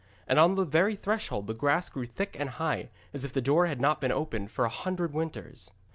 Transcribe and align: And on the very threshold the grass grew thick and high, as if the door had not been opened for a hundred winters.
And 0.27 0.39
on 0.39 0.55
the 0.55 0.65
very 0.65 0.95
threshold 0.95 1.45
the 1.45 1.53
grass 1.53 1.87
grew 1.87 2.07
thick 2.07 2.35
and 2.39 2.49
high, 2.49 2.89
as 3.13 3.23
if 3.23 3.33
the 3.33 3.39
door 3.39 3.67
had 3.67 3.79
not 3.79 4.01
been 4.01 4.11
opened 4.11 4.49
for 4.49 4.65
a 4.65 4.67
hundred 4.69 5.13
winters. 5.13 5.69